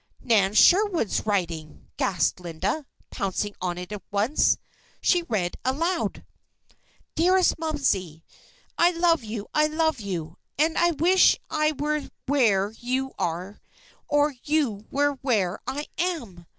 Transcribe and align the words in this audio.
"Nan 0.19 0.55
Sherwood's 0.55 1.27
writing!" 1.27 1.87
gasped 1.95 2.39
Linda, 2.39 2.87
pouncing 3.11 3.53
on 3.61 3.77
it 3.77 3.91
at 3.91 4.01
once. 4.09 4.57
She 4.99 5.21
read 5.21 5.57
aloud: 5.63 6.25
"Dearest 7.13 7.59
Momsey: 7.59 8.23
"I 8.79 8.89
love 8.89 9.23
you! 9.23 9.45
love 9.55 9.99
you! 9.99 10.37
And 10.57 10.75
I 10.75 10.89
wish 10.89 11.37
I 11.51 11.73
were 11.73 12.09
where 12.25 12.71
you 12.79 13.11
are, 13.19 13.61
or 14.07 14.33
you 14.43 14.87
were 14.89 15.11
where 15.21 15.59
I 15.67 15.85
am. 15.99 16.47